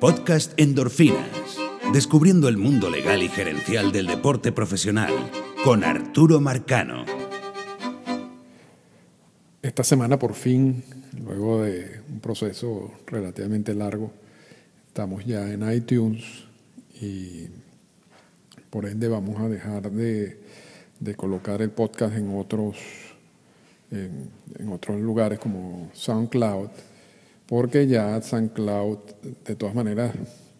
Podcast 0.00 0.52
Endorfinas. 0.60 1.58
Descubriendo 1.92 2.48
el 2.48 2.56
mundo 2.56 2.88
legal 2.88 3.20
y 3.20 3.28
gerencial 3.28 3.90
del 3.90 4.06
deporte 4.06 4.52
profesional 4.52 5.12
con 5.64 5.82
Arturo 5.82 6.40
Marcano. 6.40 7.04
Esta 9.60 9.82
semana 9.82 10.16
por 10.16 10.34
fin, 10.34 10.84
luego 11.24 11.62
de 11.62 12.00
un 12.08 12.20
proceso 12.20 12.92
relativamente 13.08 13.74
largo, 13.74 14.12
estamos 14.86 15.24
ya 15.26 15.52
en 15.52 15.68
iTunes 15.72 16.44
y 17.00 17.48
por 18.70 18.86
ende 18.86 19.08
vamos 19.08 19.40
a 19.40 19.48
dejar 19.48 19.90
de, 19.90 20.38
colocar 21.16 21.60
el 21.60 21.70
podcast 21.70 22.14
en 22.16 22.38
otros, 22.38 22.76
en 23.90 24.68
otros 24.72 25.00
lugares 25.00 25.40
como 25.40 25.90
SoundCloud 25.92 26.68
porque 27.48 27.86
ya 27.86 28.20
San 28.20 28.48
Cloud, 28.48 28.98
de 29.44 29.56
todas 29.56 29.74
maneras, 29.74 30.14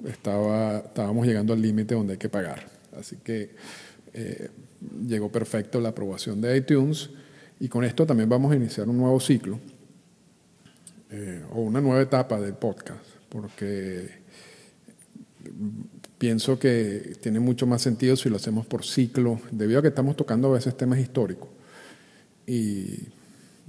estaba, 0.06 0.78
estábamos 0.78 1.26
llegando 1.26 1.52
al 1.52 1.60
límite 1.60 1.94
donde 1.94 2.14
hay 2.14 2.18
que 2.18 2.30
pagar. 2.30 2.66
Así 2.98 3.16
que 3.16 3.54
eh, 4.14 4.48
llegó 5.06 5.30
perfecto 5.30 5.80
la 5.80 5.90
aprobación 5.90 6.40
de 6.40 6.56
iTunes 6.56 7.10
y 7.60 7.68
con 7.68 7.84
esto 7.84 8.06
también 8.06 8.28
vamos 8.28 8.52
a 8.52 8.56
iniciar 8.56 8.88
un 8.88 8.96
nuevo 8.96 9.20
ciclo 9.20 9.58
eh, 11.10 11.42
o 11.52 11.60
una 11.60 11.80
nueva 11.82 12.00
etapa 12.00 12.40
del 12.40 12.54
podcast, 12.54 13.04
porque 13.28 14.08
pienso 16.16 16.58
que 16.58 17.16
tiene 17.20 17.38
mucho 17.38 17.66
más 17.66 17.82
sentido 17.82 18.16
si 18.16 18.30
lo 18.30 18.36
hacemos 18.36 18.66
por 18.66 18.84
ciclo, 18.84 19.40
debido 19.50 19.80
a 19.80 19.82
que 19.82 19.88
estamos 19.88 20.16
tocando 20.16 20.48
a 20.48 20.54
veces 20.54 20.74
temas 20.74 21.00
históricos. 21.00 21.50
Y 22.46 23.08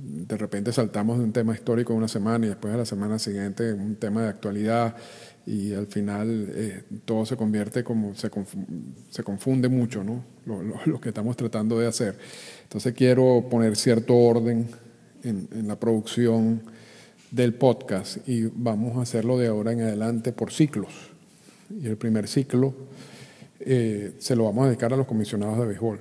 de 0.02 0.38
repente 0.38 0.72
saltamos 0.72 1.18
de 1.18 1.26
un 1.26 1.34
tema 1.34 1.54
histórico 1.54 1.94
una 1.94 2.08
semana 2.08 2.46
y 2.46 2.50
después 2.50 2.74
a 2.74 2.78
la 2.78 2.86
semana 2.86 3.20
siguiente 3.20 3.74
un 3.74 3.96
tema 3.98 4.24
de 4.24 4.30
actualidad 4.30 4.96
y 5.46 5.74
al 5.74 5.88
final 5.88 6.48
eh, 6.54 6.84
todo 7.06 7.26
se 7.26 7.36
convierte 7.36 7.84
como, 7.84 8.16
se, 8.16 8.30
se 9.10 9.24
confunde 9.24 9.68
mucho, 9.68 10.04
¿no? 10.04 10.24
Lo, 10.86 11.02
que 11.02 11.10
estamos 11.10 11.36
tratando 11.36 11.78
de 11.80 11.88
hacer. 11.88 12.18
Entonces 12.64 12.94
quiero 12.94 13.46
poner 13.50 13.76
cierto 13.76 14.16
orden 14.16 14.70
en, 15.24 15.68
la 15.68 15.78
producción 15.78 16.62
del 17.32 17.54
podcast 17.54 18.28
y 18.28 18.46
vamos 18.46 18.98
a 18.98 19.02
hacerlo 19.02 19.38
de 19.38 19.48
ahora 19.48 19.74
en 19.74 19.82
adelante 19.82 20.32
por 20.32 20.54
ciclos. 20.54 20.94
Y 21.70 21.88
el 21.88 21.98
primer 21.98 22.28
ciclo 22.28 22.74
eh, 23.60 24.14
se 24.20 24.36
lo 24.36 24.46
vamos 24.46 24.64
a 24.64 24.68
dedicar 24.68 24.94
a 24.94 24.98
los 24.98 25.08
comisionados 25.08 25.60
de 25.60 25.66
béisbol. 25.66 26.00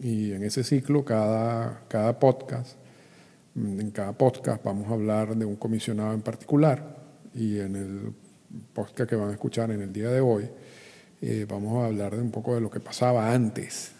Y 0.00 0.32
en 0.32 0.44
ese 0.44 0.64
ciclo, 0.64 1.04
cada, 1.04 1.82
cada 1.88 2.18
podcast 2.18 2.81
en 3.54 3.90
cada 3.90 4.12
podcast 4.12 4.64
vamos 4.64 4.88
a 4.90 4.94
hablar 4.94 5.36
de 5.36 5.44
un 5.44 5.56
comisionado 5.56 6.14
en 6.14 6.22
particular 6.22 6.96
y 7.34 7.58
en 7.58 7.76
el 7.76 8.12
podcast 8.72 9.08
que 9.08 9.16
van 9.16 9.30
a 9.30 9.32
escuchar 9.32 9.70
en 9.70 9.82
el 9.82 9.92
día 9.92 10.10
de 10.10 10.20
hoy 10.20 10.48
eh, 11.20 11.46
vamos 11.48 11.82
a 11.82 11.86
hablar 11.86 12.16
de 12.16 12.22
un 12.22 12.30
poco 12.30 12.54
de 12.54 12.60
lo 12.60 12.70
que 12.70 12.80
pasaba 12.80 13.32
antes 13.32 13.92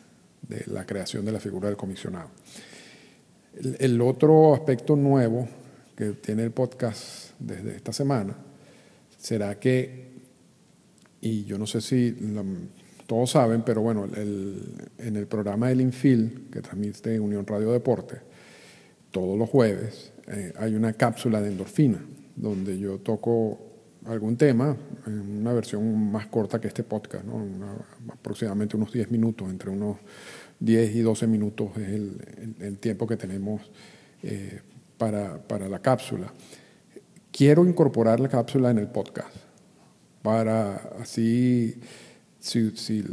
de 0.42 0.64
la 0.66 0.84
creación 0.84 1.24
de 1.24 1.32
la 1.32 1.38
figura 1.38 1.68
del 1.68 1.76
comisionado. 1.76 2.30
El, 3.78 4.00
otro 4.00 4.54
aspecto 4.54 4.96
nuevo 4.96 5.46
que 5.94 6.12
tiene 6.12 6.42
el 6.42 6.50
podcast 6.50 7.32
desde 7.38 7.76
esta 7.76 7.92
semana 7.92 8.34
será 9.18 9.60
que, 9.60 10.12
y 11.20 11.44
yo 11.44 11.58
no 11.58 11.66
sé 11.66 11.80
si 11.80 12.16
todos 13.06 13.30
saben, 13.30 13.62
pero 13.62 13.82
bueno, 13.82 14.08
en 14.16 15.16
el 15.16 15.26
programa 15.26 15.68
del 15.68 15.82
Infil 15.82 16.48
que 16.50 16.60
transmite 16.60 17.20
Unión 17.20 17.46
Radio 17.46 17.70
Deporte, 17.70 18.31
todos 19.12 19.38
los 19.38 19.48
jueves 19.48 20.12
eh, 20.26 20.52
hay 20.58 20.74
una 20.74 20.92
cápsula 20.94 21.40
de 21.40 21.48
endorfina, 21.48 22.04
donde 22.34 22.78
yo 22.78 22.98
toco 22.98 23.60
algún 24.06 24.36
tema 24.36 24.76
en 25.06 25.40
una 25.40 25.52
versión 25.52 26.10
más 26.10 26.26
corta 26.26 26.60
que 26.60 26.68
este 26.68 26.82
podcast, 26.82 27.24
aproximadamente 28.10 28.76
unos 28.76 28.92
10 28.92 29.10
minutos, 29.10 29.48
entre 29.48 29.70
unos 29.70 29.98
10 30.58 30.96
y 30.96 31.00
12 31.00 31.26
minutos 31.26 31.70
es 31.76 31.88
el, 32.60 32.78
tiempo 32.78 33.06
que 33.06 33.16
tenemos 33.16 33.60
eh, 34.22 34.60
para, 34.96 35.38
para, 35.42 35.68
la 35.68 35.80
cápsula. 35.80 36.32
Quiero 37.30 37.66
incorporar 37.66 38.20
la 38.20 38.28
cápsula 38.28 38.70
en 38.70 38.78
el 38.78 38.88
podcast, 38.88 39.34
para 40.22 40.76
así, 41.00 41.80
si, 42.38 42.70
si 42.76 43.04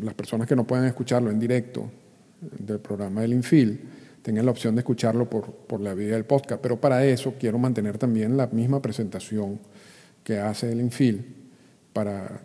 las 0.00 0.14
personas 0.14 0.48
que 0.48 0.56
no 0.56 0.66
puedan 0.66 0.86
escucharlo 0.86 1.30
en 1.30 1.38
directo 1.38 1.90
del 2.40 2.80
programa 2.80 3.22
del 3.22 3.32
Infil, 3.32 3.80
tengan 4.26 4.44
la 4.44 4.50
opción 4.50 4.74
de 4.74 4.80
escucharlo 4.80 5.30
por, 5.30 5.52
por 5.52 5.80
la 5.80 5.94
vía 5.94 6.14
del 6.14 6.24
podcast. 6.24 6.60
Pero 6.60 6.80
para 6.80 7.06
eso 7.06 7.34
quiero 7.38 7.60
mantener 7.60 7.96
también 7.96 8.36
la 8.36 8.48
misma 8.48 8.82
presentación 8.82 9.60
que 10.24 10.40
hace 10.40 10.72
el 10.72 10.80
Infil 10.80 11.24
para 11.92 12.40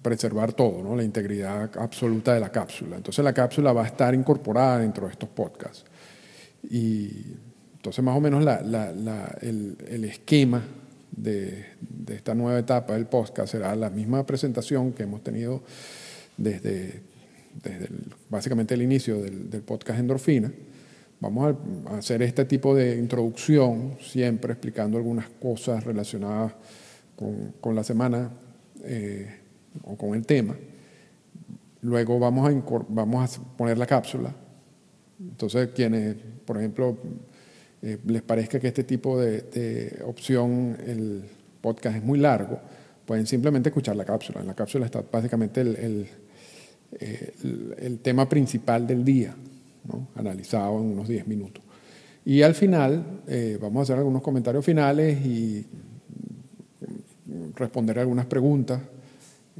preservar 0.00 0.52
todo, 0.52 0.80
¿no? 0.80 0.94
la 0.94 1.02
integridad 1.02 1.76
absoluta 1.76 2.34
de 2.34 2.38
la 2.38 2.52
cápsula. 2.52 2.98
Entonces 2.98 3.24
la 3.24 3.32
cápsula 3.32 3.72
va 3.72 3.82
a 3.82 3.86
estar 3.88 4.14
incorporada 4.14 4.78
dentro 4.78 5.06
de 5.06 5.12
estos 5.12 5.28
podcasts. 5.28 5.84
Y 6.70 7.10
entonces 7.74 8.04
más 8.04 8.16
o 8.16 8.20
menos 8.20 8.44
la, 8.44 8.62
la, 8.62 9.36
el, 9.40 9.76
el, 9.88 10.04
esquema 10.04 10.62
de, 11.10 11.64
de, 11.80 12.14
esta 12.14 12.32
nueva 12.32 12.60
etapa 12.60 12.92
del 12.92 13.06
podcast 13.06 13.50
será 13.50 13.74
la 13.74 13.90
misma 13.90 14.24
presentación 14.24 14.92
que 14.92 15.02
hemos 15.02 15.24
tenido 15.24 15.64
desde, 16.36 17.02
desde 17.60 17.88
básicamente 18.30 18.74
el 18.74 18.82
inicio 18.82 19.20
del, 19.20 19.50
del 19.50 19.62
podcast 19.62 19.98
Endorfina 19.98 20.52
Vamos 21.20 21.56
a 21.86 21.96
hacer 21.96 22.22
este 22.22 22.44
tipo 22.44 22.76
de 22.76 22.96
introducción, 22.96 23.96
siempre 24.00 24.52
explicando 24.52 24.98
algunas 24.98 25.28
cosas 25.28 25.82
relacionadas 25.82 26.52
con, 27.60 27.74
la 27.74 27.82
semana 27.82 28.30
eh, 28.84 29.34
o 29.82 29.96
con 29.96 30.14
el 30.14 30.24
tema. 30.24 30.56
Luego 31.80 32.20
vamos 32.20 32.48
a, 32.48 32.84
vamos 32.88 33.36
a 33.36 33.42
poner 33.56 33.78
la 33.78 33.86
cápsula. 33.86 34.32
Entonces, 35.18 35.70
quienes, 35.74 36.14
por 36.44 36.58
ejemplo, 36.58 36.96
eh, 37.82 37.98
les 38.06 38.22
parezca 38.22 38.60
que 38.60 38.68
este 38.68 38.84
tipo 38.84 39.20
de, 39.20 40.00
opción, 40.06 40.76
el 40.86 41.24
podcast 41.60 41.96
es 41.96 42.04
muy 42.04 42.20
largo, 42.20 42.60
pueden 43.04 43.26
simplemente 43.26 43.70
escuchar 43.70 43.96
la 43.96 44.04
cápsula. 44.04 44.40
En 44.40 44.46
la 44.46 44.54
cápsula 44.54 44.86
está 44.86 45.02
básicamente 45.10 45.62
el, 45.62 46.06
el 47.00 47.98
tema 47.98 48.28
principal 48.28 48.86
del 48.86 49.04
día 49.04 49.34
analizado 50.14 50.78
en 50.78 50.92
unos 50.92 51.08
10 51.08 51.26
minutos. 51.26 51.62
Y 52.24 52.42
al 52.42 52.54
final 52.54 53.22
eh, 53.26 53.58
vamos 53.60 53.80
a 53.80 53.82
hacer 53.84 53.98
algunos 53.98 54.22
comentarios 54.22 54.64
finales 54.64 55.24
y 55.24 55.66
responder 57.54 57.98
algunas 57.98 58.26
preguntas. 58.26 58.80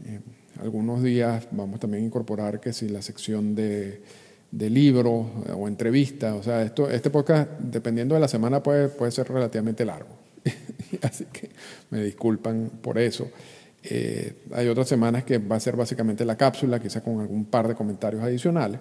Eh, 0.04 0.20
algunos 0.60 1.02
días 1.02 1.46
vamos 1.50 1.80
también 1.80 2.02
a 2.02 2.06
incorporar 2.06 2.60
que 2.60 2.72
si 2.72 2.88
la 2.88 3.00
sección 3.00 3.54
de, 3.54 4.02
de 4.50 4.70
libros 4.70 5.26
o 5.56 5.68
entrevistas, 5.68 6.34
o 6.34 6.42
sea, 6.42 6.62
esto, 6.62 6.90
este 6.90 7.10
podcast, 7.10 7.50
dependiendo 7.60 8.14
de 8.14 8.20
la 8.20 8.28
semana, 8.28 8.62
puede, 8.62 8.88
puede 8.88 9.12
ser 9.12 9.28
relativamente 9.28 9.84
largo. 9.84 10.10
Así 11.02 11.26
que 11.32 11.50
me 11.90 12.02
disculpan 12.02 12.70
por 12.82 12.98
eso. 12.98 13.30
Eh, 13.82 14.32
hay 14.52 14.68
otras 14.68 14.88
semanas 14.88 15.24
que 15.24 15.38
va 15.38 15.56
a 15.56 15.60
ser 15.60 15.76
básicamente 15.76 16.24
la 16.24 16.36
cápsula, 16.36 16.80
quizá 16.80 17.00
con 17.00 17.20
algún 17.20 17.44
par 17.44 17.68
de 17.68 17.74
comentarios 17.74 18.22
adicionales. 18.22 18.80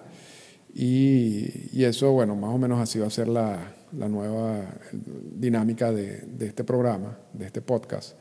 Y, 0.74 1.82
eso, 1.82 2.12
bueno, 2.12 2.36
más 2.36 2.54
o 2.54 2.58
menos 2.58 2.78
así 2.80 2.98
va 2.98 3.06
a 3.06 3.10
ser 3.10 3.28
la, 3.28 3.74
nueva 3.92 4.64
dinámica 4.92 5.90
de, 5.92 6.24
este 6.40 6.64
programa, 6.64 7.18
de 7.32 7.46
este 7.46 7.62
podcast, 7.62 8.16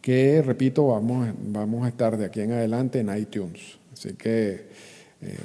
que, 0.00 0.42
repito, 0.42 0.88
vamos, 0.88 1.28
vamos 1.38 1.84
a 1.86 1.88
estar 1.88 2.16
de 2.16 2.26
aquí 2.26 2.40
en 2.40 2.52
adelante 2.52 3.00
en 3.00 3.16
iTunes. 3.16 3.78
Así 3.92 4.14
que, 4.14 4.68
eh, 5.22 5.38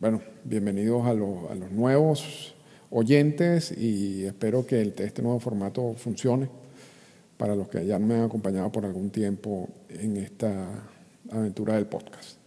bueno, 0.00 0.22
bienvenidos 0.44 1.06
a, 1.06 1.14
los, 1.14 1.50
a 1.50 1.54
los 1.54 1.70
nuevos 1.70 2.54
oyentes 2.90 3.72
y 3.76 4.24
espero 4.24 4.66
que 4.66 4.80
este 4.82 5.22
nuevo 5.22 5.38
formato 5.38 5.94
funcione 5.94 6.48
para 7.36 7.54
los 7.54 7.68
que 7.68 7.86
ya 7.86 7.98
me 7.98 8.14
han 8.14 8.24
acompañado 8.24 8.72
por 8.72 8.84
algún 8.84 9.10
tiempo 9.10 9.68
en 9.88 10.16
esta 10.16 10.66
aventura 11.30 11.74
del 11.74 11.86
podcast 11.86 12.39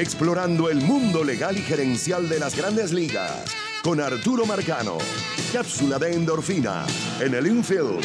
explorando 0.00 0.70
el 0.70 0.80
mundo 0.80 1.24
legal 1.24 1.58
y 1.58 1.60
gerencial 1.60 2.28
de 2.28 2.38
las 2.38 2.56
grandes 2.56 2.92
ligas, 2.92 3.44
con 3.82 4.00
Arturo 4.00 4.46
Marcano. 4.46 4.96
Cápsula 5.52 5.98
de 5.98 6.12
endorfina 6.12 6.86
en 7.20 7.34
el 7.34 7.48
infield. 7.48 8.00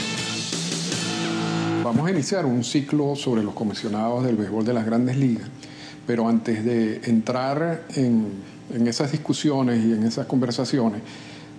Vamos 1.84 2.08
a 2.08 2.12
iniciar 2.12 2.48
un 2.48 2.64
ciclo 2.64 3.16
sobre 3.16 3.44
los 3.44 3.54
comisionados 3.54 4.24
del 4.26 4.38
béisbol 4.38 4.66
de 4.66 4.74
las 4.74 4.88
grandes 4.88 5.18
ligas, 5.18 5.48
pero 6.08 6.28
antes 6.28 6.66
de 6.66 7.00
entrar 7.04 7.84
en, 7.96 8.42
esas 8.88 9.12
discusiones 9.12 9.86
y 9.86 9.94
en 9.94 10.04
esas 10.04 10.26
conversaciones, 10.26 11.02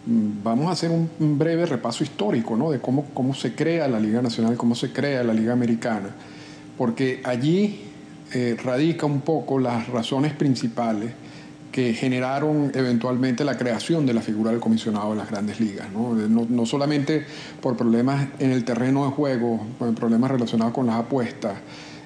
mm, 0.06 0.42
vamos 0.42 0.66
a 0.66 0.72
hacer 0.72 0.90
un, 0.90 1.38
breve 1.38 1.64
repaso 1.66 2.02
histórico 2.02 2.56
¿no? 2.56 2.72
de 2.72 2.80
cómo, 2.80 3.06
cómo 3.14 3.34
se 3.34 3.54
crea 3.54 3.86
la 3.86 4.00
Liga 4.00 4.20
Nacional, 4.20 4.56
cómo 4.56 4.74
se 4.74 4.90
crea 4.90 5.22
la 5.22 5.32
Liga 5.32 5.52
Americana, 5.52 6.08
porque 6.76 7.20
allí 7.22 7.93
eh, 8.32 8.56
radica 8.62 9.06
un 9.06 9.20
poco 9.20 9.58
las 9.58 9.88
razones 9.88 10.32
principales 10.32 11.12
que 11.74 11.92
generaron 11.92 12.70
eventualmente 12.72 13.44
la 13.44 13.56
creación 13.56 14.06
de 14.06 14.14
la 14.14 14.20
figura 14.20 14.52
del 14.52 14.60
comisionado 14.60 15.10
de 15.10 15.16
las 15.16 15.28
grandes 15.28 15.58
ligas. 15.58 15.88
No, 15.92 16.14
no, 16.14 16.66
solamente 16.66 17.26
por 17.60 17.76
problemas 17.76 18.28
en 18.38 18.52
el 18.52 18.64
terreno 18.64 19.04
de 19.04 19.10
juego, 19.10 19.60
problemas 19.96 20.30
relacionados 20.30 20.72
con 20.72 20.86
las 20.86 20.94
apuestas, 21.00 21.54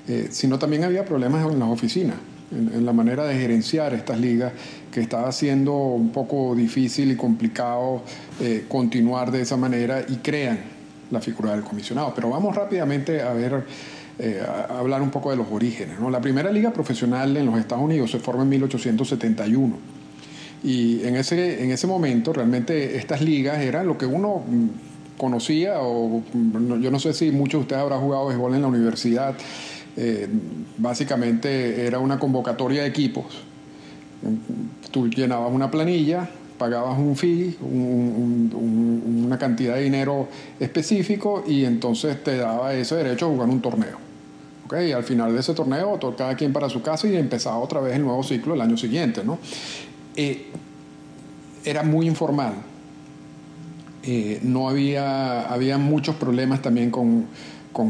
eh, 0.08 0.28
sino 0.30 0.58
también 0.58 0.84
había 0.84 1.04
problemas 1.04 1.46
en 1.52 1.58
las 1.58 1.68
oficinas, 1.68 2.16
en, 2.50 2.86
la 2.86 2.94
manera 2.94 3.24
de 3.26 3.38
gerenciar 3.38 3.92
estas 3.92 4.18
ligas, 4.18 4.54
que 4.90 5.00
estaba 5.00 5.30
siendo 5.32 5.74
un 5.74 6.12
poco 6.12 6.54
difícil 6.54 7.10
y 7.12 7.16
complicado 7.16 8.02
eh, 8.40 8.64
continuar 8.68 9.30
de 9.30 9.42
esa 9.42 9.58
manera 9.58 10.02
y 10.08 10.16
crean 10.16 10.60
la 11.10 11.20
figura 11.20 11.52
del 11.52 11.62
comisionado. 11.62 12.14
Pero 12.14 12.30
vamos 12.30 12.56
rápidamente 12.56 13.20
a 13.20 13.34
ver 13.34 13.64
eh, 14.18 14.42
hablar 14.68 15.00
un 15.00 15.10
poco 15.10 15.30
de 15.30 15.36
los 15.36 15.46
orígenes. 15.50 16.00
¿no? 16.00 16.10
La 16.10 16.20
primera 16.20 16.50
liga 16.50 16.72
profesional 16.72 17.36
en 17.36 17.46
los 17.46 17.56
Estados 17.58 17.84
Unidos 17.84 18.10
se 18.10 18.18
forma 18.18 18.42
en 18.42 18.48
1871. 18.48 19.76
Y 20.64 21.04
en 21.04 21.14
ese, 21.14 21.62
en 21.62 21.70
ese 21.70 21.86
momento 21.86 22.32
realmente 22.32 22.96
estas 22.96 23.20
ligas 23.20 23.58
eran 23.60 23.86
lo 23.86 23.96
que 23.96 24.06
uno 24.06 24.42
mm, 24.46 24.66
conocía, 25.16 25.80
o 25.80 26.22
mm, 26.32 26.80
yo 26.80 26.90
no 26.90 26.98
sé 26.98 27.12
si 27.12 27.30
muchos 27.30 27.60
de 27.60 27.62
ustedes 27.62 27.82
habrán 27.82 28.00
jugado 28.00 28.26
béisbol 28.26 28.54
en 28.54 28.62
la 28.62 28.68
universidad, 28.68 29.36
eh, 29.96 30.28
básicamente 30.78 31.86
era 31.86 32.00
una 32.00 32.18
convocatoria 32.18 32.82
de 32.82 32.88
equipos. 32.88 33.26
Tú 34.90 35.08
llenabas 35.08 35.52
una 35.52 35.70
planilla, 35.70 36.28
pagabas 36.58 36.98
un 36.98 37.14
fee, 37.14 37.56
una 37.62 39.38
cantidad 39.38 39.76
de 39.76 39.82
dinero 39.82 40.28
específico 40.58 41.44
y 41.46 41.64
entonces 41.64 42.22
te 42.24 42.36
daba 42.36 42.74
ese 42.74 42.96
derecho 42.96 43.26
a 43.26 43.28
jugar 43.28 43.48
un 43.48 43.62
torneo. 43.62 44.07
Y 44.70 44.92
al 44.92 45.02
final 45.02 45.32
de 45.32 45.40
ese 45.40 45.54
torneo, 45.54 45.98
cada 46.16 46.36
quien 46.36 46.52
para 46.52 46.68
su 46.68 46.82
casa 46.82 47.08
y 47.08 47.16
empezaba 47.16 47.58
otra 47.58 47.80
vez 47.80 47.96
el 47.96 48.02
nuevo 48.02 48.22
ciclo 48.22 48.54
el 48.54 48.60
año 48.60 48.76
siguiente. 48.76 49.24
¿no? 49.24 49.38
Eh, 50.14 50.46
era 51.64 51.82
muy 51.82 52.06
informal. 52.06 52.54
Eh, 54.02 54.40
no 54.42 54.68
había, 54.68 55.42
había 55.42 55.78
muchos 55.78 56.16
problemas 56.16 56.62
también 56.62 56.90
con, 56.90 57.26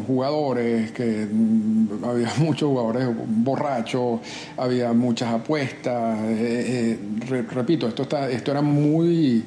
jugadores, 0.06 0.92
que 0.92 1.26
mm, 1.30 2.04
había 2.04 2.30
muchos 2.38 2.68
jugadores 2.68 3.08
borrachos, 3.26 4.20
había 4.56 4.92
muchas 4.92 5.32
apuestas. 5.32 6.18
Eh, 6.22 6.98
repito, 7.50 7.88
esto, 7.88 8.02
está, 8.02 8.30
esto 8.30 8.50
era 8.50 8.62
muy 8.62 9.44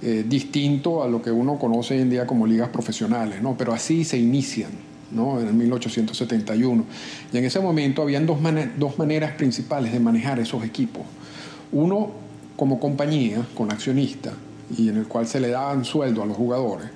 distinto 0.00 1.02
a 1.02 1.08
lo 1.08 1.20
que 1.20 1.32
uno 1.32 1.58
conoce 1.58 1.94
hoy 1.94 2.02
en 2.02 2.10
día 2.10 2.24
como 2.24 2.46
ligas 2.46 2.68
profesionales, 2.68 3.42
¿no? 3.42 3.56
pero 3.58 3.72
así 3.72 4.04
se 4.04 4.16
inician. 4.16 4.87
¿No? 5.10 5.40
en 5.40 5.56
1871. 5.56 6.84
Y 7.32 7.38
en 7.38 7.44
ese 7.44 7.60
momento 7.60 8.02
habían 8.02 8.26
dos, 8.26 8.40
maneras 8.40 9.32
principales 9.32 9.92
de 9.92 10.00
manejar 10.00 10.38
esos 10.38 10.64
equipos. 10.64 11.02
Uno 11.72 12.10
como 12.56 12.80
compañía, 12.80 13.46
con 13.54 13.70
accionista, 13.70 14.32
y 14.76 14.88
en 14.88 14.96
el 14.96 15.06
cual 15.06 15.26
se 15.26 15.40
le 15.40 15.48
daban 15.48 15.84
sueldo 15.84 16.22
a 16.22 16.26
los 16.26 16.36
jugadores. 16.36 16.88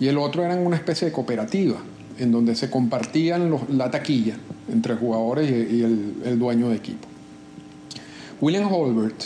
Y 0.00 0.08
el 0.08 0.18
otro 0.18 0.44
era 0.44 0.54
una 0.56 0.76
especie 0.76 1.06
de 1.06 1.12
cooperativa, 1.12 1.76
en 2.18 2.32
donde 2.32 2.54
se 2.54 2.70
compartían 2.70 3.54
la 3.70 3.90
taquilla 3.90 4.36
entre 4.72 4.94
jugadores 4.94 5.50
y, 5.50 5.82
el, 5.82 6.38
dueño 6.38 6.68
de 6.68 6.76
equipo. 6.76 7.06
William 8.40 8.72
Holbert, 8.72 9.24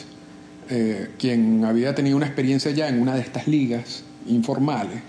eh, 0.71 1.11
quien 1.19 1.65
había 1.65 1.95
tenido 1.95 2.17
una 2.17 2.27
experiencia 2.27 2.71
ya 2.71 2.89
en 2.89 3.01
una 3.01 3.15
de 3.15 3.21
estas 3.21 3.49
ligas 3.49 4.05
informales, 4.27 5.01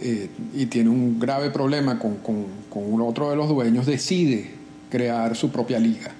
eh, 0.00 0.28
y 0.54 0.66
tiene 0.66 0.90
un 0.90 1.18
grave 1.18 1.50
problema 1.50 1.98
con, 1.98 2.16
con, 2.16 2.46
con 2.68 3.00
otro 3.00 3.30
de 3.30 3.36
los 3.36 3.48
dueños, 3.48 3.86
decide 3.86 4.50
crear 4.90 5.36
su 5.36 5.50
propia 5.50 5.78
liga. 5.78 6.12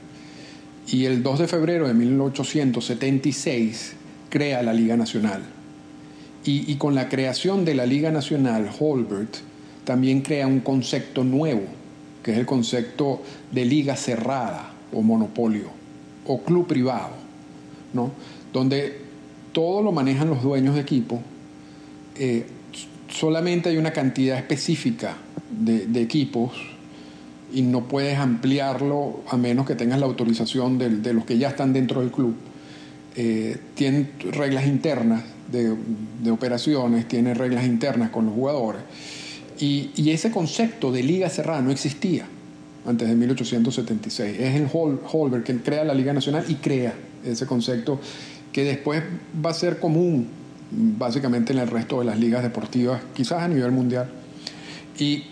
Y 0.91 1.05
el 1.05 1.23
2 1.23 1.41
de 1.41 1.49
febrero 1.49 1.87
de 1.87 1.95
1876 1.95 3.93
crea 4.31 4.63
la 4.63 4.73
Liga 4.73 4.97
Nacional. 4.97 5.43
Y, 6.45 6.71
y, 6.71 6.77
con 6.77 6.95
la 6.95 7.09
creación 7.09 7.65
de 7.65 7.75
la 7.75 7.85
Liga 7.85 8.11
Nacional, 8.11 8.71
Holbert 8.79 9.37
también 9.85 10.23
crea 10.23 10.47
un 10.47 10.61
concepto 10.61 11.25
nuevo, 11.25 11.65
que 12.23 12.33
es 12.33 12.39
el 12.39 12.47
concepto 12.47 13.21
de 13.53 13.65
liga 13.65 13.97
cerrada 13.97 14.73
o 14.93 15.03
monopolio 15.03 15.69
o 16.27 16.43
club 16.43 16.67
privado, 16.67 17.15
¿no? 17.93 18.13
donde 18.53 19.01
todo 19.53 19.83
lo 19.83 19.93
manejan 19.93 20.29
los 20.29 20.43
dueños 20.43 20.75
de 20.75 20.81
equipo, 20.81 21.21
eh, 22.17 22.47
solamente 23.09 23.69
hay 23.69 23.77
una 23.77 23.93
cantidad 23.93 24.37
específica 24.37 25.17
de, 25.51 26.01
equipos 26.01 26.53
y 27.53 27.63
no 27.63 27.89
puedes 27.89 28.19
ampliarlo 28.19 29.21
a 29.29 29.37
menos 29.37 29.67
que 29.67 29.75
tengas 29.75 29.99
la 29.99 30.07
autorización 30.07 30.79
de, 30.79 31.13
los 31.13 31.25
que 31.25 31.39
ya 31.39 31.49
están 31.49 31.73
dentro 31.73 32.01
del 32.01 32.11
club. 32.11 32.35
Eh, 33.17 33.57
reglas 34.33 34.67
internas 34.67 35.25
de, 35.51 36.31
operaciones, 36.31 37.09
tienen 37.09 37.35
reglas 37.35 37.67
internas 37.67 38.11
con 38.11 38.27
los 38.27 38.35
jugadores. 38.35 38.83
Y, 39.59 40.11
ese 40.11 40.31
concepto 40.31 40.93
de 40.93 41.03
liga 41.03 41.29
cerrada 41.29 41.61
no 41.63 41.71
existía 41.71 42.27
antes 42.87 43.09
de 43.09 43.15
1876. 43.15 44.39
Es 44.39 44.55
el 44.55 44.69
Holberg 44.73 45.43
que 45.43 45.57
crea 45.57 45.85
la 45.85 45.95
Liga 45.95 46.13
Nacional 46.13 46.45
y 46.49 46.55
crea 46.57 46.95
ese 47.25 47.45
concepto 47.47 48.01
que 48.53 48.65
después 48.65 49.03
va 49.45 49.51
a 49.51 49.55
ser 49.55 49.79
común 49.81 50.29
básicamente 50.71 51.53
en 51.53 51.61
el 51.61 51.69
resto 51.69 52.01
de 52.01 52.07
las 52.07 52.19
ligas 52.19 52.43
deportivas, 52.43 53.01
quizás 53.15 53.43
a 53.43 53.49
nivel 53.49 53.73
mundial. 53.73 54.09
Y 54.99 55.25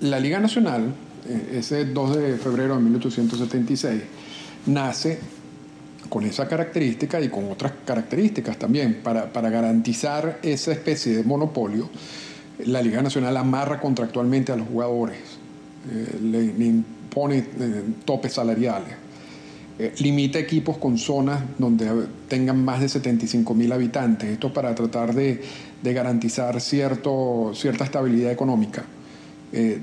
la 0.00 0.20
Liga 0.20 0.38
Nacional, 0.40 0.92
eh, 1.28 1.58
ese 1.58 1.84
2 1.86 2.16
de 2.16 2.36
febrero 2.36 2.76
de 2.76 2.82
1876, 2.82 4.02
nace 4.66 5.18
con 6.08 6.24
esa 6.24 6.46
característica 6.46 7.20
y 7.20 7.28
con 7.28 7.50
otras 7.50 7.72
características 7.84 8.58
también, 8.58 9.00
para, 9.02 9.28
garantizar 9.50 10.38
esa 10.42 10.72
especie 10.72 11.16
de 11.16 11.24
monopolio, 11.24 11.88
la 12.64 12.80
Liga 12.80 13.02
Nacional 13.02 13.36
amarra 13.36 13.80
contractualmente 13.80 14.52
a 14.52 14.56
los 14.56 14.68
jugadores, 14.68 15.18
eh, 15.90 16.18
le, 16.22 16.64
impone 16.64 17.38
eh, 17.38 17.82
topes 18.04 18.32
salariales, 18.34 18.94
eh, 19.78 19.92
limita 19.98 20.38
equipos 20.38 20.78
con 20.78 20.96
zonas 20.96 21.42
donde 21.58 21.86
tengan 22.28 22.64
más 22.64 22.80
de 22.80 22.88
75 22.88 23.54
mil 23.54 23.70
habitantes. 23.72 24.30
Esto 24.30 24.50
para 24.52 24.74
tratar 24.74 25.14
de, 25.14 25.42
garantizar 25.82 26.60
cierta 26.60 27.84
estabilidad 27.84 28.32
económica. 28.32 28.84
Eh, 29.52 29.78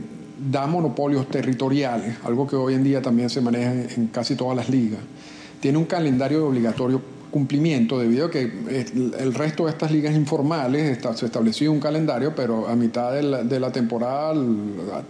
da 0.52 0.66
monopolios 0.66 1.30
territoriales, 1.30 2.18
algo 2.26 2.48
que 2.48 2.56
hoy 2.56 2.74
en 2.74 2.84
día 2.84 3.02
también 3.02 3.30
se 3.30 3.40
maneja 3.40 3.72
en, 3.72 4.08
casi 4.08 4.36
todas 4.36 4.58
las 4.58 4.68
ligas. 4.68 5.00
Tiene 5.60 5.78
un 5.78 5.86
calendario 5.86 6.40
de 6.40 6.44
obligatorio 6.44 7.02
cumplimiento 7.30 7.98
debido 7.98 8.28
a 8.28 8.32
que 8.32 8.52
el 9.18 9.34
resto 9.34 9.66
de 9.66 9.72
estas 9.72 9.92
ligas 9.92 10.16
informales 10.16 11.00
se 11.16 11.26
estableció 11.26 11.72
un 11.72 11.80
calendario, 11.80 12.36
pero 12.36 12.68
a 12.68 12.76
mitad 12.76 13.12
de 13.12 13.24
la, 13.24 13.44
de 13.44 13.60
la 13.60 13.72
temporada 13.72 14.36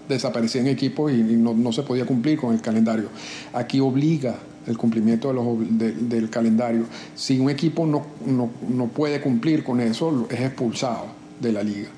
desaparecían 0.07 0.67
equipos 0.67 1.11
y, 1.11 1.21
no, 1.21 1.53
no, 1.53 1.73
se 1.73 1.83
podía 1.83 2.05
cumplir 2.05 2.37
con 2.37 2.53
el 2.53 2.61
calendario. 2.61 3.09
Aquí 3.53 3.79
obliga 3.79 4.35
el 4.67 4.77
cumplimiento 4.77 5.33
del 5.69 6.29
calendario. 6.29 6.85
Si 7.15 7.39
un 7.39 7.49
equipo 7.49 7.85
no, 7.85 8.05
no, 8.25 8.87
puede 8.87 9.21
cumplir 9.21 9.63
con 9.63 9.81
eso, 9.81 10.27
es 10.29 10.39
expulsado 10.39 11.07
de 11.39 11.51
la 11.51 11.63
liga. 11.63 11.89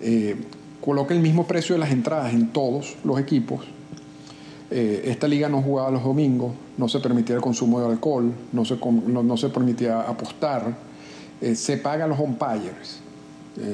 Eh, 0.00 0.36
coloca 0.80 1.14
el 1.14 1.20
mismo 1.20 1.46
precio 1.46 1.74
de 1.74 1.80
las 1.80 1.90
entradas 1.90 2.32
en 2.32 2.48
todos 2.52 2.96
los 3.04 3.18
equipos. 3.18 3.64
Eh, 4.70 5.04
esta 5.06 5.26
liga 5.26 5.48
no 5.48 5.62
jugaba 5.62 5.90
los 5.90 6.04
domingos, 6.04 6.52
no 6.76 6.88
se 6.88 7.00
permitía 7.00 7.34
el 7.34 7.40
consumo 7.40 7.80
de 7.80 7.86
alcohol, 7.86 8.32
no 8.52 8.64
se, 8.64 8.76
no, 8.76 9.36
se 9.36 9.48
permitía 9.48 10.02
apostar, 10.02 10.76
eh, 11.40 11.54
se 11.54 11.78
paga 11.78 12.06
los 12.06 12.18
umpires, 12.18 13.00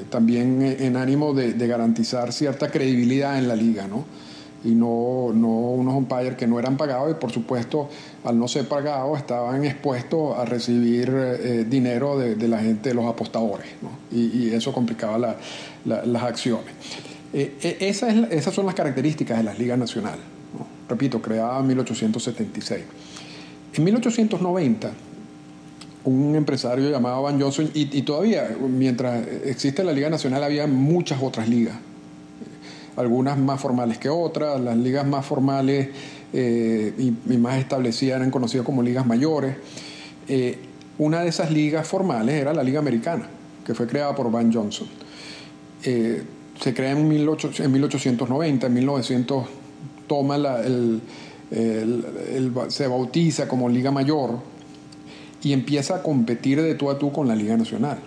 también 0.09 0.63
en 0.63 0.97
ánimo 0.97 1.35
de, 1.35 1.53
de 1.53 1.67
garantizar 1.67 2.33
cierta 2.33 2.71
credibilidad 2.71 3.39
en 3.39 3.49
la 3.49 3.55
liga, 3.55 3.87
¿no? 3.87 4.07
Y 4.65 4.71
no, 4.71 5.31
no 5.35 5.49
unos 5.49 5.95
umpires 5.95 6.37
que 6.37 6.47
no 6.47 6.59
eran 6.59 6.77
pagados 6.77 7.11
y 7.11 7.15
por 7.15 7.31
supuesto 7.31 7.89
al 8.25 8.39
no 8.39 8.49
ser 8.49 8.67
pagados 8.67 9.19
estaban 9.19 9.65
expuestos 9.65 10.37
a 10.39 10.45
recibir 10.47 11.13
eh, 11.15 11.67
dinero 11.69 12.19
de, 12.19 12.49
la 12.49 12.59
gente, 12.59 12.89
de 12.89 12.95
los 12.95 13.05
apostadores 13.07 13.67
y, 14.11 14.53
eso 14.55 14.73
complicaba 14.73 15.37
las 15.85 16.23
acciones. 16.23 16.73
Eh, 17.33 17.57
eh, 17.63 17.77
esas 17.81 18.55
son 18.55 18.67
las 18.67 18.75
características 18.75 19.39
de 19.39 19.45
las 19.45 19.59
ligas 19.59 19.79
nacionales. 19.79 20.21
Repito, 20.89 21.21
creada 21.21 21.59
en 21.59 21.67
1876. 21.67 22.85
En 23.75 23.85
1890 23.85 24.93
un 26.05 26.37
empresario 26.37 26.91
llamado 26.91 27.23
Van 27.23 27.41
Johnson, 27.41 27.71
y, 27.75 27.99
y, 27.99 28.03
todavía, 28.03 28.55
mientras 28.61 29.27
existe 29.47 29.83
la 29.83 29.93
Liga 29.93 30.11
Nacional, 30.11 30.45
había 30.45 30.67
muchas 30.67 31.21
otras 31.23 31.49
ligas 31.49 31.77
algunas 32.97 33.39
más 33.39 33.61
formales 33.61 33.99
que 33.99 34.09
otras, 34.09 34.61
las 34.61 34.77
ligas 34.77 35.07
más 35.07 35.27
formales 35.27 35.89
eh, 36.33 36.93
y, 36.99 37.37
más 37.37 37.59
establecidas 37.59 38.17
eran 38.17 38.31
conocidas 38.31 38.65
como 38.65 38.83
ligas 38.83 39.07
mayores. 39.07 39.57
Eh, 40.29 40.59
una 40.99 41.21
de 41.21 41.29
esas 41.29 41.51
ligas 41.51 41.87
formales 41.87 42.35
era 42.37 42.53
la 42.53 42.63
Liga 42.63 42.79
Americana, 42.79 43.27
que 43.65 43.75
fue 43.75 43.87
creada 43.87 44.15
por 44.15 44.31
Van 44.31 44.53
Johnson. 44.53 44.87
Eh, 45.85 46.23
se 46.61 46.73
crea 46.73 46.93
en, 46.93 47.09
1890, 47.09 48.67
en 48.67 48.75
1900 48.75 49.47
toma 50.07 50.37
el, 50.37 51.01
se 52.69 52.87
bautiza 52.87 53.49
como 53.49 53.69
Liga 53.69 53.91
Mayor 53.91 54.39
y 55.43 55.53
empieza 55.53 55.97
a 55.97 56.03
competir 56.03 56.63
de 56.63 56.75
tú 56.75 56.91
a 56.91 56.99
tú 56.99 57.13
con 57.13 57.27
la 57.27 57.35
Liga 57.35 57.57
Nacional. 57.57 57.99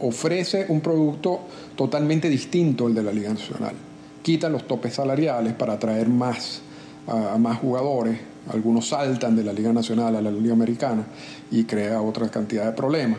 Ofrece 0.00 0.66
un 0.68 0.80
producto 0.80 1.40
totalmente 1.76 2.28
distinto 2.28 2.86
al 2.86 2.94
de 2.94 3.02
la 3.02 3.12
Liga 3.12 3.30
Nacional. 3.30 3.74
Quita 4.22 4.48
los 4.48 4.66
topes 4.66 4.94
salariales 4.94 5.52
para 5.52 5.74
atraer 5.74 6.08
más 6.08 6.62
a, 7.06 7.38
más 7.38 7.58
jugadores. 7.58 8.18
Algunos 8.52 8.88
saltan 8.88 9.36
de 9.36 9.44
la 9.44 9.52
Liga 9.52 9.72
Nacional 9.72 10.16
a 10.16 10.22
la 10.22 10.30
Liga 10.30 10.52
Americana 10.52 11.04
y 11.50 11.64
crea 11.64 12.00
otra 12.00 12.28
cantidad 12.28 12.66
de 12.66 12.72
problemas. 12.72 13.18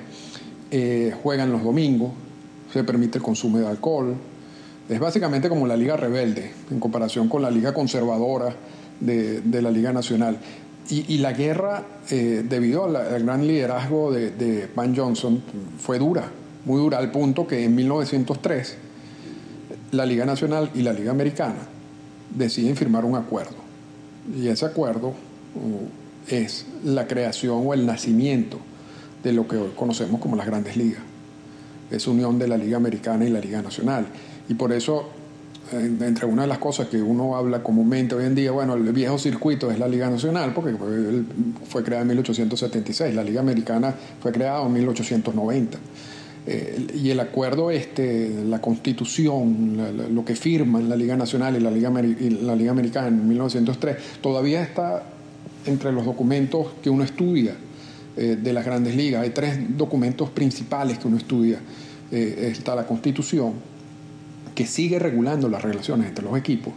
Eh, 0.71 1.13
juegan 1.23 1.51
los 1.51 1.63
domingos, 1.63 2.11
se 2.71 2.83
permite 2.83 3.17
el 3.17 3.23
consumo 3.23 3.59
de 3.59 3.67
alcohol. 3.67 4.15
Es 4.89 4.99
básicamente 4.99 5.49
como 5.49 5.67
la 5.67 5.75
Liga 5.75 5.97
Rebelde 5.97 6.51
en 6.71 6.79
comparación 6.79 7.27
con 7.27 7.41
la 7.41 7.51
Liga 7.51 7.73
Conservadora 7.73 8.53
de, 8.99 9.41
de 9.41 9.61
la 9.61 9.71
Liga 9.71 9.91
Nacional. 9.91 10.37
Y, 10.89 11.17
la 11.17 11.33
guerra, 11.33 11.83
eh, 12.09 12.45
debido 12.47 12.85
al, 12.85 13.23
gran 13.23 13.45
liderazgo 13.45 14.11
de, 14.11 14.69
Van 14.73 14.95
Johnson, 14.95 15.43
fue 15.79 15.99
dura, 15.99 16.29
muy 16.63 16.79
dura, 16.79 16.97
al 16.97 17.11
punto 17.11 17.45
que 17.45 17.65
en 17.65 17.75
1903 17.75 18.77
la 19.91 20.05
Liga 20.05 20.25
Nacional 20.25 20.69
y 20.75 20.83
la 20.83 20.93
Liga 20.93 21.11
Americana 21.11 21.59
deciden 22.33 22.77
firmar 22.77 23.03
un 23.03 23.15
acuerdo. 23.15 23.55
Y 24.37 24.47
ese 24.47 24.65
acuerdo 24.65 25.09
uh, 25.09 26.33
es 26.33 26.65
la 26.83 27.07
creación 27.07 27.63
o 27.65 27.73
el 27.73 27.85
nacimiento 27.85 28.59
de 29.23 29.33
lo 29.33 29.47
que 29.47 29.57
hoy 29.57 29.71
conocemos 29.75 30.21
como 30.21 30.35
las 30.35 30.45
grandes 30.45 30.77
ligas. 30.77 31.01
Es 31.91 32.07
unión 32.07 32.39
de 32.39 32.47
la 32.47 32.57
Liga 32.57 32.77
Americana 32.77 33.25
y 33.25 33.29
la 33.29 33.39
Liga 33.39 33.61
Nacional. 33.61 34.05
Y 34.47 34.53
por 34.53 34.71
eso 34.71 35.09
entre 35.71 36.25
una 36.25 36.43
de 36.43 36.47
las 36.47 36.57
cosas 36.59 36.87
que 36.87 37.01
uno 37.01 37.35
habla 37.35 37.61
comúnmente 37.61 38.15
hoy 38.15 38.25
en 38.25 38.35
día, 38.35 38.51
bueno, 38.51 38.75
el 38.75 38.91
viejo 38.93 39.17
circuito 39.17 39.69
es 39.71 39.79
la 39.79 39.87
Liga 39.87 40.09
Nacional, 40.09 40.53
porque 40.53 40.75
fue, 41.67 41.83
creada 41.83 42.03
en 42.03 42.09
1876, 42.09 43.13
la 43.13 43.23
Liga 43.23 43.41
Americana 43.41 43.93
fue 44.21 44.31
creada 44.31 44.65
en 44.65 44.73
1890. 44.73 45.77
Eh, 46.49 46.87
y 46.95 47.09
el 47.09 47.19
acuerdo 47.19 47.71
este, 47.71 48.43
la 48.45 48.61
constitución, 48.61 50.15
lo 50.15 50.23
que 50.23 50.35
firman 50.35 50.87
la 50.87 50.95
Liga 50.95 51.17
Nacional 51.17 51.57
y 51.57 51.59
la 51.59 51.71
Liga, 51.71 51.89
la 51.89 52.55
Liga 52.55 52.71
Americana 52.71 53.07
en 53.07 53.27
1903, 53.27 53.97
todavía 54.21 54.61
está 54.61 55.03
entre 55.65 55.91
los 55.91 56.05
documentos 56.05 56.67
que 56.81 56.89
uno 56.89 57.03
estudia 57.03 57.55
eh, 58.15 58.37
de 58.41 58.53
las 58.53 58.65
grandes 58.65 58.95
ligas. 58.95 59.23
Hay 59.23 59.31
tres 59.31 59.77
documentos 59.77 60.29
principales 60.29 60.97
que 60.97 61.07
uno 61.07 61.17
estudia. 61.17 61.59
Eh, 62.09 62.53
está 62.53 62.73
la 62.73 62.87
constitución, 62.87 63.53
que 64.57 64.65
sigue 64.65 64.97
regulando 64.97 65.49
las 65.49 65.61
relaciones 65.61 66.07
entre 66.07 66.25
los 66.25 66.35
equipos. 66.35 66.73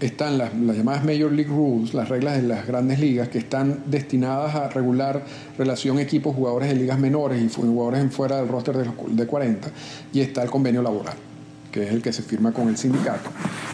Están 0.00 0.36
las, 0.36 0.52
llamadas 0.52 1.02
Major 1.02 1.32
League 1.32 1.48
Rules, 1.48 1.94
las 1.94 2.10
reglas 2.10 2.36
de 2.36 2.46
las 2.46 2.66
grandes 2.66 3.00
ligas, 3.00 3.30
que 3.30 3.38
están 3.38 3.84
destinadas 3.86 4.54
a 4.54 4.68
regular 4.68 5.24
relación 5.56 5.98
equipos-jugadores 5.98 6.68
de 6.68 6.74
ligas 6.74 6.98
menores 6.98 7.42
y 7.42 7.48
jugadores 7.48 8.02
en 8.02 8.10
fuera 8.10 8.36
del 8.36 8.48
roster 8.48 8.76
de, 8.76 8.90
de 9.12 9.26
40. 9.26 9.70
Y 10.12 10.20
está 10.20 10.42
el 10.42 10.50
convenio 10.50 10.82
laboral, 10.82 11.14
que 11.72 11.84
es 11.84 11.90
el 11.90 12.02
que 12.02 12.12
se 12.12 12.20
firma 12.20 12.52
con 12.52 12.68
el 12.68 12.76
sindicato 12.76 13.30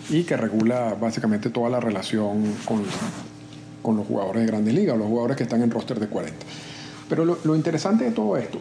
y 0.09 0.23
que 0.23 0.37
regula 0.37 0.95
básicamente 0.95 1.51
toda 1.51 1.69
la 1.69 1.81
relación 1.81 2.55
con, 2.65 2.85
con 3.83 3.97
los 3.97 4.07
jugadores 4.07 4.43
de 4.43 4.47
grandes 4.47 4.73
ligas, 4.73 4.97
los 4.97 5.09
jugadores 5.09 5.37
que 5.37 5.43
están 5.43 5.63
en 5.63 5.73
roster 5.73 5.99
de 5.99 6.07
40. 6.07 6.47
Pero 7.09 7.25
lo 7.25 7.57
interesante 7.57 8.05
de 8.05 8.13
todo 8.13 8.37
esto 8.37 8.61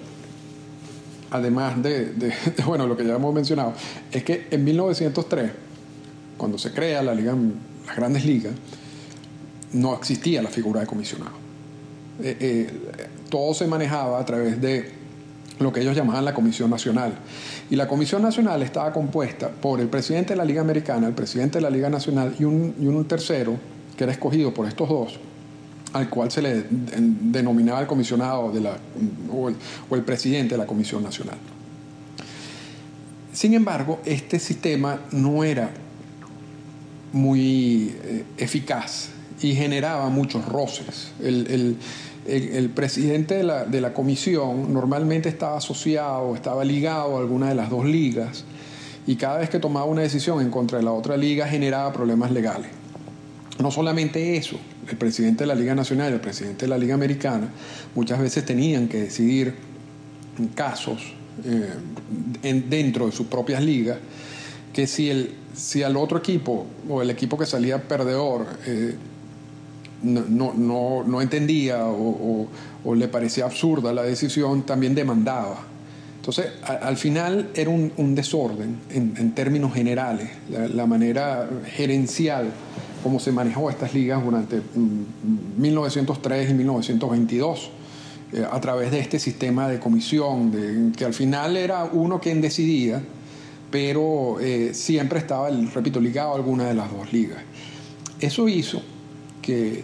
además 1.36 1.82
de, 1.82 2.34
bueno, 2.66 2.88
lo 2.88 2.98
que 2.98 3.06
ya 3.06 3.16
hemos 3.16 3.34
mencionado, 3.34 3.74
es 4.12 4.24
que 4.24 4.48
en 4.52 4.64
1903, 4.64 5.52
cuando 6.38 6.58
se 6.58 6.72
crea 6.72 7.02
la 7.02 7.14
liga, 7.14 7.36
las 7.86 7.96
grandes 7.96 8.26
ligas, 8.26 8.54
no 9.74 9.94
existía 9.96 10.42
la 10.42 10.50
figura 10.50 10.82
de 10.82 10.88
comisionado. 10.88 11.34
Eh, 12.22 12.38
eh, 12.40 12.70
todo 13.30 13.54
se 13.54 13.68
manejaba 13.68 14.20
a 14.20 14.26
través 14.26 14.62
de 14.62 14.90
lo 15.60 15.72
que 15.72 15.82
ellos 15.82 15.96
llamaban 15.96 16.24
la 16.26 16.34
Comisión 16.34 16.70
Nacional. 16.70 17.14
Y 17.70 17.76
la 17.76 17.88
Comisión 17.88 18.22
Nacional 18.22 18.62
estaba 18.62 18.92
compuesta 18.92 19.50
por 19.50 19.80
el 19.80 19.88
presidente 19.88 20.34
de 20.34 20.38
la 20.38 20.46
Liga 20.46 20.62
Americana, 20.62 21.08
el 21.08 21.14
presidente 21.14 21.58
de 21.58 21.62
la 21.62 21.70
Liga 21.70 21.90
Nacional 21.90 22.36
y 22.40 22.44
un, 22.44 22.76
y 22.80 22.88
un 22.88 23.06
tercero 23.06 23.58
que 23.98 24.04
era 24.04 24.14
escogido 24.14 24.54
por 24.54 24.68
estos 24.68 24.90
dos, 24.90 25.20
al 25.96 26.10
cual 26.10 26.30
se 26.30 26.42
le 26.42 26.66
denominaba 26.70 27.80
el 27.80 27.88
comisionado 27.88 28.52
de 28.52 28.60
la, 28.60 28.78
o, 29.32 29.48
el, 29.48 30.04
presidente 30.04 30.56
de 30.56 30.58
la 30.58 30.66
Comisión 30.66 31.02
Nacional. 31.02 31.38
Sin 33.32 33.54
embargo, 33.54 34.02
este 34.04 34.38
sistema 34.40 35.00
no 35.12 35.46
era 35.46 35.72
muy 37.14 37.96
eh, 38.04 38.26
eficaz 38.38 39.08
y 39.42 39.56
generaba 39.56 40.10
muchos 40.10 40.46
roces. 40.46 41.14
El, 41.24 41.78
presidente 42.76 43.36
de 43.36 43.44
la, 43.44 43.64
de 43.64 43.80
la, 43.80 43.94
comisión 43.94 44.74
normalmente 44.74 45.30
estaba 45.30 45.60
asociado, 45.60 46.36
estaba 46.36 46.66
ligado 46.66 47.16
a 47.16 47.22
alguna 47.22 47.48
de 47.48 47.56
las 47.56 47.70
dos 47.70 47.86
ligas 47.86 48.44
y 49.08 49.16
cada 49.16 49.38
vez 49.38 49.50
que 49.50 49.60
tomaba 49.60 49.86
una 49.86 50.02
decisión 50.02 50.42
en 50.42 50.50
contra 50.50 50.78
de 50.78 50.84
la 50.84 50.92
otra 50.92 51.16
liga 51.16 51.48
generaba 51.48 51.94
problemas 51.94 52.32
legales. 52.32 52.70
No 53.60 53.72
solamente 53.72 54.36
eso, 54.36 54.58
el 54.90 54.98
presidente 54.98 55.44
de 55.44 55.48
la 55.48 55.56
Liga 55.56 55.76
Nacional 55.76 56.12
y 56.12 56.16
el 56.16 56.22
presidente 56.22 56.66
de 56.66 56.70
la 56.70 56.78
Liga 56.78 56.94
Americana 56.94 57.50
muchas 57.96 58.20
veces 58.20 58.46
tenían 58.46 58.88
que 58.88 59.02
decidir 59.02 59.54
casos 60.54 61.14
eh, 61.44 61.70
dentro 62.70 63.08
de 63.08 63.12
sus 63.12 63.28
propias 63.28 63.64
ligas 63.64 63.98
que 64.74 64.88
si, 64.88 65.10
el, 65.10 65.32
si 65.54 65.84
al 65.84 65.96
otro 65.98 66.18
equipo 66.18 66.66
o 66.90 67.02
el 67.02 67.10
equipo 67.10 67.38
que 67.38 67.46
salía 67.46 67.82
perdedor 67.82 68.46
eh, 68.66 68.96
no, 70.04 71.22
entendía 71.22 71.86
o, 71.86 72.48
le 72.96 73.08
parecía 73.08 73.46
absurda 73.46 73.92
la 73.94 74.04
decisión, 74.04 74.64
también 74.64 74.94
demandaba. 74.94 75.58
Entonces, 76.18 76.48
al 76.64 76.98
final 76.98 77.50
era 77.56 77.70
un, 77.70 78.16
desorden 78.16 78.78
en, 78.90 79.32
términos 79.32 79.74
generales, 79.74 80.30
la 80.50 80.86
manera 80.86 81.50
gerencial 81.76 82.52
cómo 83.06 83.20
se 83.20 83.32
manejó 83.32 83.70
estas 83.70 83.94
ligas 83.94 84.26
durante 84.26 84.64
1903 85.58 86.48
mm, 86.48 86.52
y 86.52 86.54
1922 86.56 87.70
eh, 88.34 88.44
a 88.52 88.60
través 88.60 88.90
de 88.90 88.98
este 88.98 89.20
sistema 89.20 89.70
de 89.70 89.80
comisión, 89.80 90.92
que 90.98 91.06
al 91.06 91.14
final 91.14 91.56
era 91.56 91.84
uno 91.84 92.20
quien 92.20 92.42
decidía, 92.42 93.00
pero 93.70 94.40
eh, 94.40 94.72
siempre 94.74 95.20
estaba, 95.20 95.52
repito, 95.52 96.00
ligado 96.00 96.32
a 96.32 96.36
alguna 96.38 96.64
de 96.64 96.74
las 96.74 96.92
dos 96.92 97.14
ligas. 97.14 97.38
Eso 98.20 98.50
hizo 98.50 98.82
que, 99.40 99.84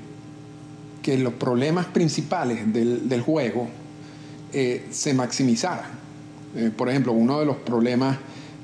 que 1.03 1.15
los 1.19 1.33
problemas 1.33 1.85
principales 1.85 2.73
del, 2.73 3.21
juego 3.21 3.67
eh, 4.51 4.87
se 4.89 5.13
maximizaran. 5.13 5.91
por 6.75 6.89
ejemplo, 6.89 7.11
uno 7.11 7.39
de 7.39 7.45
los 7.45 7.57
problemas 7.57 8.17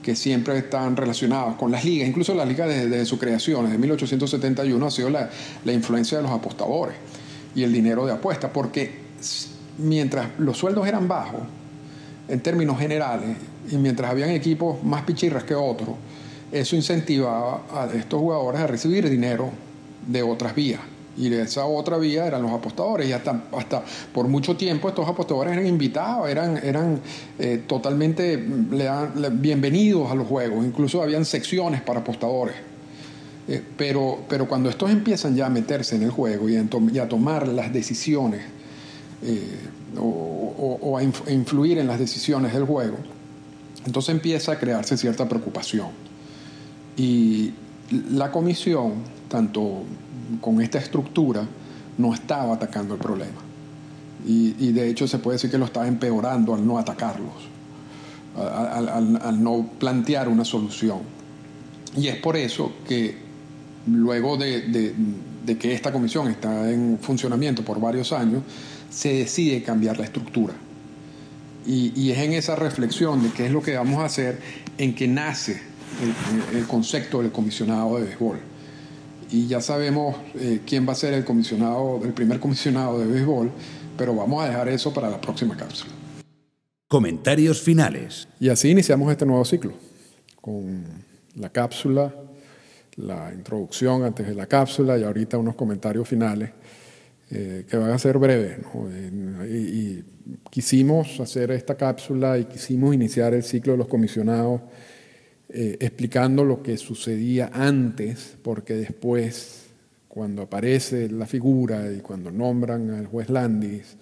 que 0.07 0.15
siempre 0.15 0.57
están 0.57 0.95
relacionados 0.95 1.55
con 1.55 1.69
las 1.69 1.83
ligas, 1.83 2.07
incluso 2.07 2.33
la 2.33 2.45
liga 2.45 2.65
desde, 2.65 3.05
su 3.05 3.19
creación, 3.19 3.65
desde 3.65 3.77
1871, 3.77 4.85
ha 4.85 4.89
sido 4.89 5.09
la, 5.09 5.29
influencia 5.65 6.15
de 6.15 6.23
los 6.23 6.31
apostadores 6.31 6.95
y 7.53 7.63
el 7.63 7.73
dinero 7.73 8.05
de 8.05 8.13
apuesta, 8.13 8.53
porque 8.53 8.89
mientras 9.79 10.29
los 10.37 10.57
sueldos 10.57 10.87
eran 10.87 11.09
bajos, 11.09 11.41
en 12.29 12.39
términos 12.39 12.79
generales, 12.79 13.35
y 13.69 13.75
mientras 13.75 14.09
habían 14.09 14.29
equipos 14.29 14.81
más 14.81 15.01
pichirras 15.01 15.43
que 15.43 15.55
otros, 15.55 15.89
eso 16.53 16.77
incentivaba 16.77 17.63
a 17.69 17.93
estos 17.93 18.21
jugadores 18.21 18.61
a 18.61 18.67
recibir 18.67 19.09
dinero 19.09 19.51
de 20.07 20.23
otras 20.23 20.55
vías. 20.55 20.79
Y 21.17 21.33
esa 21.33 21.65
otra 21.65 21.97
vía 21.97 22.27
eran 22.27 22.43
los 22.43 22.51
apostadores. 22.51 23.09
Y 23.09 23.13
hasta, 23.13 23.43
hasta 23.57 23.83
por 24.13 24.27
mucho 24.27 24.55
tiempo 24.55 24.87
estos 24.87 25.07
apostadores 25.07 25.53
eran 25.53 25.65
invitados, 25.65 26.29
eran, 26.29 26.57
eran 26.57 26.99
eh, 27.39 27.63
totalmente 27.67 28.37
bienvenidos 28.37 30.11
a 30.11 30.15
los 30.15 30.27
juegos. 30.27 30.65
Incluso 30.65 31.01
habían 31.01 31.25
secciones 31.25 31.81
para 31.81 32.01
apostadores. 32.01 32.55
Eh, 33.47 33.63
pero, 33.77 34.19
pero 34.27 34.47
cuando 34.47 34.69
estos 34.69 34.91
empiezan 34.91 35.35
ya 35.35 35.45
a 35.45 35.49
meterse 35.49 35.95
en 35.95 36.03
el 36.03 36.11
juego 36.11 36.49
y 36.49 36.57
a, 36.99 37.07
tomar 37.07 37.47
las 37.47 37.71
decisiones 37.71 38.41
eh, 39.23 39.41
o, 39.97 40.97
a 40.97 41.31
influir 41.31 41.77
en 41.77 41.87
las 41.87 41.97
decisiones 41.97 42.53
del 42.53 42.65
juego, 42.65 42.97
entonces 43.85 44.13
empieza 44.13 44.51
a 44.51 44.59
crearse 44.59 44.97
cierta 44.97 45.29
preocupación. 45.29 45.87
Y 46.97 47.53
la 48.11 48.31
comisión, 48.31 48.95
tanto 49.29 49.83
con 50.41 50.61
esta 50.61 50.77
estructura 50.77 51.47
no 51.97 52.13
estaba 52.13 52.55
atacando 52.55 52.95
el 52.95 52.99
problema. 52.99 53.41
Y, 54.25 54.71
de 54.73 54.89
hecho 54.89 55.07
se 55.07 55.19
puede 55.19 55.35
decir 55.35 55.49
que 55.49 55.57
lo 55.57 55.65
estaba 55.65 55.87
empeorando 55.87 56.53
al 56.53 56.65
no 56.65 56.77
atacarlos, 56.77 57.33
al, 58.35 59.41
no 59.41 59.69
plantear 59.79 60.27
una 60.27 60.43
solución. 60.43 60.99
Y 61.95 62.07
es 62.07 62.17
por 62.17 62.35
eso 62.35 62.73
que 62.87 63.15
luego 63.87 64.35
de, 64.35 64.93
que 65.59 65.73
esta 65.73 65.93
comisión 65.93 66.27
está 66.27 66.69
en 66.69 66.99
funcionamiento 67.01 67.63
por 67.63 67.79
varios 67.79 68.11
años, 68.11 68.43
se 68.89 69.13
decide 69.13 69.63
cambiar 69.63 69.97
la 69.97 70.05
estructura. 70.05 70.53
Y, 71.65 72.11
es 72.11 72.17
en 72.17 72.33
esa 72.33 72.55
reflexión 72.55 73.23
de 73.23 73.29
qué 73.29 73.45
es 73.45 73.51
lo 73.51 73.61
que 73.61 73.77
vamos 73.77 73.99
a 73.99 74.05
hacer 74.05 74.39
en 74.77 74.93
que 74.93 75.07
nace 75.07 75.61
el, 76.51 76.57
el 76.57 76.67
concepto 76.67 77.21
del 77.21 77.31
comisionado 77.31 77.97
de 77.97 78.05
béisbol 78.05 78.39
y 79.31 79.47
ya 79.47 79.61
sabemos 79.61 80.15
eh, 80.35 80.61
quién 80.65 80.87
va 80.87 80.93
a 80.93 80.95
ser 80.95 81.13
el 81.13 81.25
comisionado, 81.25 82.01
el 82.03 82.13
primer 82.13 82.39
comisionado 82.39 82.99
de 82.99 83.07
béisbol, 83.07 83.51
pero 83.97 84.15
vamos 84.15 84.43
a 84.43 84.47
dejar 84.47 84.69
eso 84.69 84.93
para 84.93 85.09
la 85.09 85.19
próxima 85.19 85.55
cápsula. 85.55 85.91
Comentarios 86.87 87.61
finales. 87.61 88.27
Y 88.39 88.49
así 88.49 88.69
iniciamos 88.69 89.11
este 89.11 89.25
nuevo 89.25 89.43
ciclo, 89.43 89.73
con 90.39 90.83
la 91.35 91.49
cápsula, 91.49 92.13
la 92.95 93.31
introducción 93.33 94.03
antes 94.03 94.27
de 94.27 94.35
la 94.35 94.47
cápsula 94.47 94.97
y 94.97 95.03
ahorita 95.03 95.37
unos 95.37 95.55
comentarios 95.55 96.07
finales 96.07 96.51
eh, 97.29 97.65
que 97.69 97.77
van 97.77 97.91
a 97.91 97.99
ser 97.99 98.17
breves. 98.17 98.57
Y, 99.49 100.03
quisimos 100.49 101.21
hacer 101.21 101.51
esta 101.51 101.75
cápsula 101.75 102.37
y 102.37 102.45
quisimos 102.45 102.93
iniciar 102.93 103.33
el 103.33 103.43
ciclo 103.43 103.73
de 103.73 103.77
los 103.77 103.87
comisionados 103.87 104.59
eh, 105.49 105.77
explicando 105.79 106.43
lo 106.43 106.61
que 106.61 106.77
sucedía 106.77 107.49
antes, 107.53 108.37
porque 108.41 108.73
después, 108.75 109.67
cuando 110.07 110.43
aparece 110.43 111.09
la 111.09 111.25
figura 111.25 111.91
y 111.91 111.99
cuando 111.99 112.31
nombran 112.31 112.91
al 112.91 113.07
juez 113.07 113.29
Landis, 113.29 113.97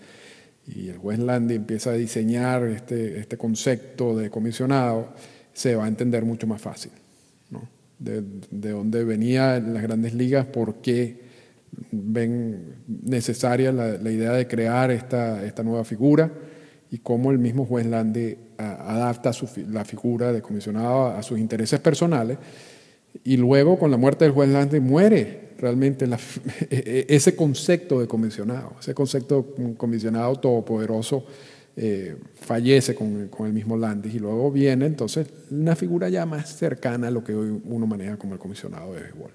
y 0.67 0.89
el 0.89 0.97
juez 0.97 1.19
Landis 1.19 1.57
empieza 1.57 1.91
a 1.91 1.93
diseñar 1.93 2.63
este, 2.63 3.19
este 3.19 3.37
concepto 3.37 4.17
de 4.17 4.29
comisionado, 4.29 5.13
se 5.53 5.75
va 5.75 5.85
a 5.85 5.87
entender 5.87 6.25
mucho 6.25 6.47
más 6.47 6.61
fácil. 6.61 6.91
De, 7.97 8.21
de 8.51 8.71
dónde 8.71 9.05
venía 9.05 9.57
las 9.61 9.81
grandes 9.81 10.13
ligas, 10.13 10.45
por 10.45 10.81
qué 10.81 11.25
ven 11.91 12.75
necesaria 12.87 13.71
la, 13.71 14.11
idea 14.11 14.33
de 14.33 14.47
crear 14.47 14.91
esta, 14.91 15.45
esta, 15.45 15.63
nueva 15.63 15.83
figura 15.83 16.31
y 16.91 16.99
cómo 16.99 17.31
el 17.31 17.39
mismo 17.39 17.65
juez 17.65 17.85
Lande 17.85 18.37
adapta 18.57 19.31
la 19.69 19.85
figura 19.85 20.31
de 20.31 20.41
comisionado 20.41 21.07
a, 21.07 21.23
sus 21.23 21.39
intereses 21.39 21.79
personales. 21.79 22.37
Y 23.23 23.37
luego, 23.37 23.79
con 23.79 23.91
la 23.91 23.97
muerte 23.97 24.25
del 24.25 24.33
juez 24.33 24.49
Lande, 24.49 24.79
muere 24.79 25.49
realmente 25.57 26.05
e, 26.69 27.05
e, 27.09 27.15
ese 27.15 27.35
concepto 27.35 27.99
de 27.99 28.07
comisionado, 28.07 28.75
ese 28.79 28.93
concepto 28.93 29.53
de 29.57 29.75
comisionado 29.75 30.35
todopoderoso. 30.37 31.25
Eh, 31.77 32.15
fallece 32.35 32.95
con, 32.95 33.27
con, 33.27 33.47
el 33.47 33.51
mismo 33.51 33.75
Landis 33.75 34.15
y 34.15 34.19
luego 34.19 34.49
viene 34.49 34.85
entonces 34.85 35.27
una 35.51 35.75
figura 35.75 36.07
ya 36.07 36.25
más 36.25 36.55
cercana 36.55 37.09
a 37.09 37.11
lo 37.11 37.21
que 37.21 37.35
hoy 37.35 37.61
uno 37.65 37.85
maneja 37.85 38.15
como 38.15 38.31
el 38.31 38.39
comisionado 38.39 38.93
de 38.93 39.01
béisbol 39.01 39.31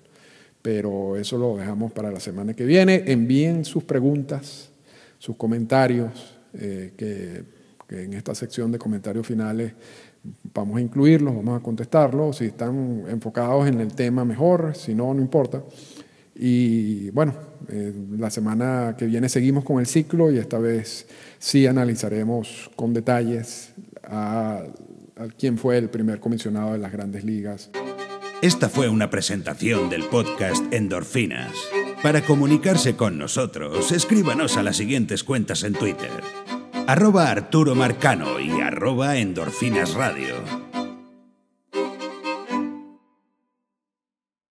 pero 0.62 1.16
eso 1.16 1.38
lo 1.38 1.56
dejamos 1.56 1.92
para 1.92 2.10
la 2.10 2.20
semana 2.20 2.54
que 2.54 2.64
viene. 2.64 3.04
Envíen 3.06 3.64
sus 3.64 3.84
preguntas, 3.84 4.70
sus 5.18 5.36
comentarios, 5.36 6.38
eh, 6.54 6.92
que, 6.96 7.59
en 7.90 8.14
esta 8.14 8.34
sección 8.34 8.72
de 8.72 8.78
comentarios 8.78 9.26
finales 9.26 9.72
vamos 10.54 10.76
a 10.76 10.80
incluirlos, 10.80 11.34
vamos 11.34 11.60
a 11.60 11.62
contestarlos. 11.62 12.36
Si 12.36 12.46
están 12.46 13.04
enfocados 13.08 13.68
en 13.68 13.80
el 13.80 13.94
tema, 13.94 14.24
mejor, 14.24 14.74
si 14.74 14.94
no, 14.94 15.12
no 15.14 15.20
importa. 15.20 15.62
Y 16.34 17.10
bueno, 17.10 17.34
eh, 17.68 17.92
la 18.18 18.30
semana 18.30 18.94
que 18.96 19.06
viene 19.06 19.28
seguimos 19.28 19.64
con 19.64 19.80
el 19.80 19.86
ciclo 19.86 20.30
y 20.30 20.38
esta 20.38 20.58
vez 20.58 21.06
sí 21.38 21.66
analizaremos 21.66 22.70
con 22.76 22.94
detalles 22.94 23.72
a 24.04 24.64
quién 25.38 25.58
fue 25.58 25.76
el 25.76 25.90
primer 25.90 26.20
comisionado 26.20 26.72
de 26.72 26.78
las 26.78 26.92
grandes 26.92 27.24
ligas. 27.24 27.70
Esta 28.42 28.70
fue 28.70 28.88
una 28.88 29.10
presentación 29.10 29.90
del 29.90 30.04
podcast 30.04 30.72
Endorfinas. 30.72 31.52
Para 32.02 32.24
comunicarse 32.24 32.96
con 32.96 33.18
nosotros, 33.18 33.92
escríbanos 33.92 34.56
a 34.56 34.62
las 34.62 34.78
siguientes 34.78 35.22
cuentas 35.22 35.62
en 35.62 35.74
Twitter. 35.74 36.39
Arroba 36.90 37.30
Arturo 37.30 37.76
Marcano 37.76 38.40
y 38.40 38.50
arroba 38.60 39.16
Endorfinas 39.16 39.94
Radio. 39.94 40.69